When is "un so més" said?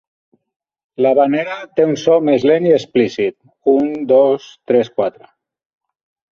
1.89-2.47